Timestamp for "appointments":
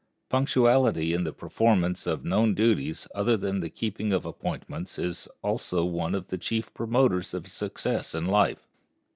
4.25-4.97